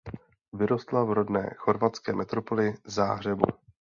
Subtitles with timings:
[0.53, 3.45] Vyrostla v rodné chorvatské metropoli Záhřebu.